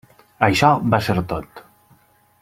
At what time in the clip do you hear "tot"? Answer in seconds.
1.33-1.61